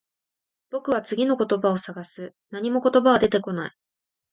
[0.71, 2.33] 僕は次の言葉を探す。
[2.49, 3.71] 何も言葉は出てこない。